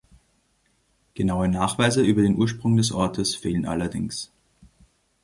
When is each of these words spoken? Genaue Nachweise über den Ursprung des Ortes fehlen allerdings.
Genaue 1.13 1.47
Nachweise 1.47 2.01
über 2.01 2.23
den 2.23 2.35
Ursprung 2.35 2.75
des 2.75 2.91
Ortes 2.91 3.35
fehlen 3.35 3.67
allerdings. 3.67 4.31